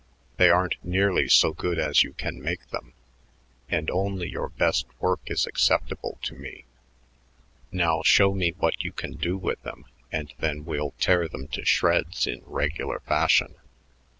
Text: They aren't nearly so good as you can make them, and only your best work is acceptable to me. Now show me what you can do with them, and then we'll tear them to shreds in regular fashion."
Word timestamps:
They 0.37 0.49
aren't 0.49 0.83
nearly 0.83 1.27
so 1.29 1.53
good 1.53 1.77
as 1.77 2.01
you 2.01 2.13
can 2.13 2.41
make 2.41 2.67
them, 2.71 2.93
and 3.69 3.87
only 3.91 4.27
your 4.27 4.49
best 4.49 4.87
work 4.99 5.19
is 5.27 5.45
acceptable 5.45 6.17
to 6.23 6.33
me. 6.33 6.65
Now 7.71 8.01
show 8.03 8.33
me 8.33 8.55
what 8.57 8.83
you 8.83 8.91
can 8.93 9.13
do 9.15 9.37
with 9.37 9.61
them, 9.61 9.85
and 10.11 10.33
then 10.39 10.65
we'll 10.65 10.95
tear 10.99 11.27
them 11.27 11.47
to 11.49 11.63
shreds 11.65 12.25
in 12.25 12.41
regular 12.47 12.99
fashion." 13.01 13.53